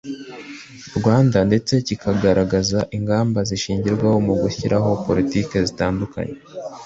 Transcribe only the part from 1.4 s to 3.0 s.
ndetse kikagaragaza